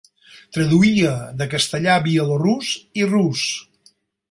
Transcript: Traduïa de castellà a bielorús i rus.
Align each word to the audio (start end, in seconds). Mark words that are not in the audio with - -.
Traduïa 0.55 1.11
de 1.41 1.47
castellà 1.51 1.93
a 1.99 2.03
bielorús 2.07 2.73
i 3.03 3.07
rus. 3.13 3.47